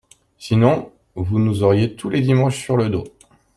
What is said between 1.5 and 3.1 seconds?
auriez tous les dimanches sur le dos.